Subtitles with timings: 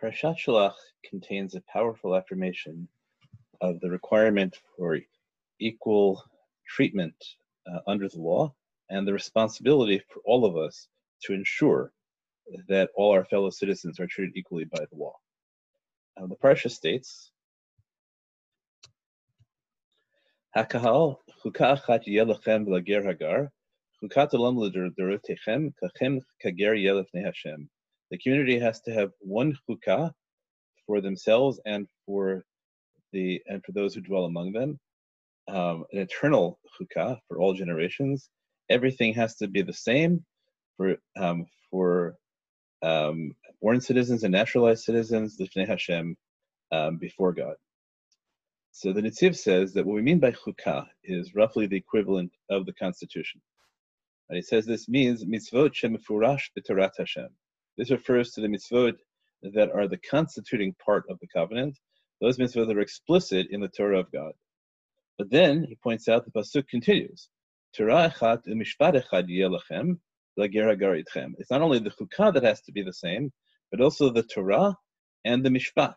[0.00, 0.74] Parashat Shalach
[1.04, 2.86] contains a powerful affirmation
[3.60, 4.98] of the requirement for
[5.58, 6.22] equal
[6.68, 7.16] treatment
[7.66, 8.54] uh, under the law
[8.90, 10.86] and the responsibility for all of us
[11.24, 11.92] to ensure
[12.68, 15.14] that all our fellow citizens are treated equally by the law.
[16.16, 17.32] Uh, the parsha states,
[20.56, 23.50] Hakahal achat yelachem v'lager hagar,
[24.00, 24.56] chukat olam
[25.82, 27.68] kachem kager yelefnei.
[28.10, 30.12] The community has to have one chukah
[30.86, 32.44] for themselves and for
[33.12, 34.78] the and for those who dwell among them,
[35.48, 38.30] um, an eternal chukah for all generations.
[38.70, 40.24] Everything has to be the same
[40.76, 42.16] for um, for
[42.82, 46.16] um, born citizens and naturalized citizens, l'fnei Hashem,
[46.72, 47.56] um, before God.
[48.72, 52.64] So the Nitziv says that what we mean by chukah is roughly the equivalent of
[52.64, 53.40] the Constitution.
[54.28, 57.28] And he says this means mitzvot shemifurash b'torat Hashem.
[57.78, 58.96] This refers to the mitzvot
[59.42, 61.78] that are the constituting part of the covenant,
[62.20, 64.32] those mitzvot that are explicit in the Torah of God.
[65.16, 67.28] But then he points out the pasuk continues,
[67.74, 69.96] Torah echat u'mishpat echad
[70.40, 73.32] it's not only the chukah that has to be the same,
[73.70, 74.76] but also the Torah
[75.24, 75.96] and the mishpat.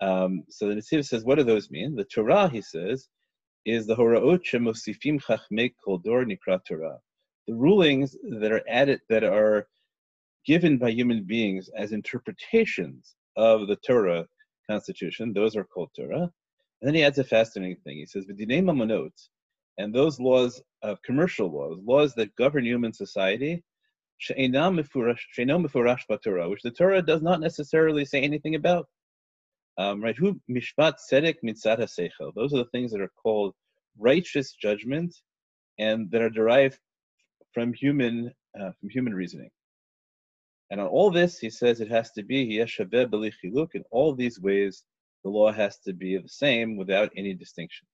[0.00, 1.94] Um, so the Nitziv says, what do those mean?
[1.94, 3.08] The Torah, he says,
[3.64, 6.98] is the horaot shemosifim chachmei kol dor nikra Torah.
[7.46, 9.68] The rulings that are added, that are
[10.48, 14.26] given by human beings as interpretations of the Torah
[14.68, 16.32] constitution, those are called Torah.
[16.80, 17.98] And then he adds a fascinating thing.
[17.98, 19.12] He says, but the "V'dinei mamonot,"
[19.76, 23.62] and those laws of commercial laws, laws that govern human society,
[24.16, 25.14] which the
[26.76, 28.86] Torah does not necessarily say anything about.
[29.76, 30.16] Um, right?
[30.16, 32.32] Who mishpat tzedek mitzat haseichel.
[32.34, 33.54] Those are the things that are called
[33.98, 35.14] righteous judgment,
[35.78, 36.78] and that are derived
[37.52, 39.50] from human uh, from human reasoning.
[40.70, 43.74] And on all this, he says it has to be yeshaveh b'lichiluk.
[43.74, 44.84] In all these ways,
[45.24, 47.86] the law has to be the same without any distinction.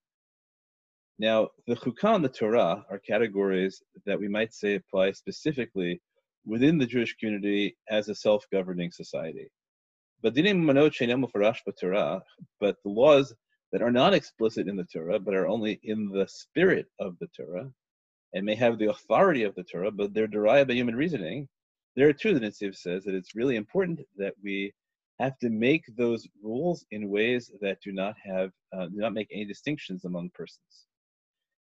[1.19, 6.03] Now, the Chukah and the Torah are categories that we might say apply specifically
[6.45, 9.51] within the Jewish community as a self-governing society.
[10.23, 10.53] But but the
[12.85, 13.35] laws
[13.73, 17.29] that are not explicit in the Torah, but are only in the spirit of the
[17.29, 17.71] Torah,
[18.33, 21.49] and may have the authority of the Torah, but they're derived by human reasoning,
[21.97, 24.73] there are two, the Nitziv says that it's really important that we
[25.21, 29.29] have to make those rules in ways that do not have, uh, do not make
[29.33, 30.87] any distinctions among persons.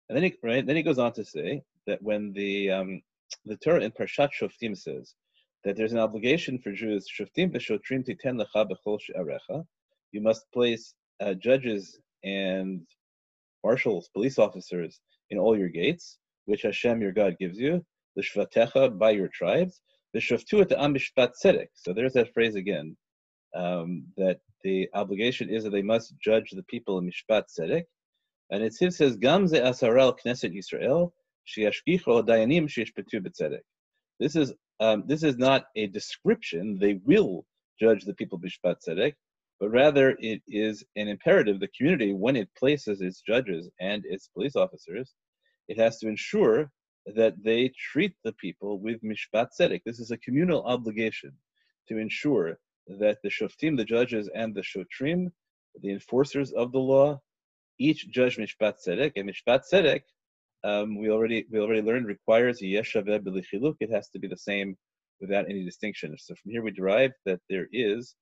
[0.08, 3.02] And then he, right, then he goes on to say that when the um,
[3.46, 5.16] the Torah in Parshat Shoftim says
[5.64, 9.66] that there's an obligation for Jews, Shoftim v'shotrim titen lecha b'chol she'arecha,
[10.12, 12.81] you must place uh, judges and
[13.63, 15.00] marshals, police officers
[15.30, 19.81] in all your gates, which Hashem your God gives you, the shvatecha by your tribes,
[20.13, 21.67] the shoftu et am tzedek.
[21.73, 22.95] So there's that phrase again,
[23.55, 27.83] um, that the obligation is that they must judge the people in mishpat tzedek,
[28.51, 31.11] and it says, Gam ze Knesset Yisrael,
[31.57, 33.61] dayanim b'tzedek.
[34.19, 36.77] This is um, this is not a description.
[36.79, 37.45] They will
[37.79, 39.13] judge the people b'shpat tzedek,
[39.59, 41.59] but rather it is an imperative.
[41.59, 45.13] The community, when it places its judges and its police officers,
[45.67, 46.71] it has to ensure
[47.06, 49.81] that they treat the people with mishpat tzedek.
[49.85, 51.31] This is a communal obligation
[51.88, 55.31] to ensure that the shoftim, the judges, and the shotrim,
[55.81, 57.19] the enforcers of the law,
[57.79, 60.01] each judge mishpat tzedek, and mishpat tzedek,
[60.63, 63.75] um, we already we already learned requires yeshaveh b'lichiluk.
[63.79, 64.78] It has to be the same
[65.19, 66.16] without any distinction.
[66.18, 68.16] So from here we derive that there is,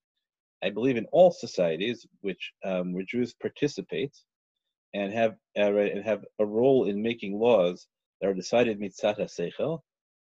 [0.63, 4.15] I believe, in all societies which um, where Jews participate
[4.93, 7.87] and have uh, right, and have a role in making laws
[8.21, 9.79] that are decided mitzat seichel.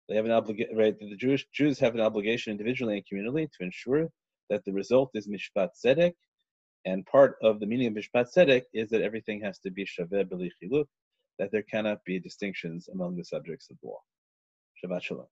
[0.07, 0.97] They have an obligation, right?
[0.99, 4.09] The Jewish Jews have an obligation individually and communally to ensure
[4.49, 6.13] that the result is mishpat zedek,
[6.85, 10.25] and part of the meaning of Mishpat zedek is that everything has to be Shaveh
[10.25, 10.85] B'li Chiluk,
[11.37, 13.99] that there cannot be distinctions among the subjects of law.
[14.83, 15.27] Shabbat Shalom.